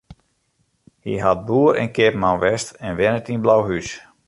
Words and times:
Hy 1.05 1.13
hat 1.23 1.39
boer 1.47 1.73
en 1.81 1.89
keapman 1.95 2.39
west 2.43 2.67
en 2.85 2.93
wennet 2.99 3.31
yn 3.33 3.43
Blauhús. 3.43 3.89